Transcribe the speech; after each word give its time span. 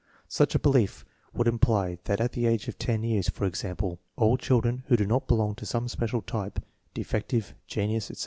Such 0.27 0.55
a 0.55 0.59
belief 0.59 1.05
would 1.31 1.47
imply 1.47 1.99
that 2.05 2.19
at 2.19 2.31
the 2.31 2.47
age 2.47 2.67
of 2.67 2.79
ten 2.79 3.03
years, 3.03 3.29
for 3.29 3.45
example, 3.45 3.99
all 4.15 4.35
children 4.35 4.81
who 4.87 4.97
do 4.97 5.05
not 5.05 5.27
belong 5.27 5.53
to 5.57 5.65
some 5.67 5.87
special 5.87 6.23
type 6.23 6.57
(defective, 6.95 7.53
genius, 7.67 8.09
etc.) 8.09 8.19